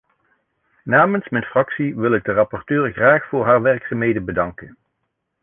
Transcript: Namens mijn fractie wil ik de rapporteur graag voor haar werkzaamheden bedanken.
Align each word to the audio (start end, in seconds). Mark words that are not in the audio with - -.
Namens 0.85 1.29
mijn 1.29 1.43
fractie 1.43 1.95
wil 1.95 2.13
ik 2.13 2.23
de 2.23 2.31
rapporteur 2.33 2.91
graag 2.91 3.27
voor 3.27 3.45
haar 3.45 3.61
werkzaamheden 3.61 4.25
bedanken. 4.25 4.77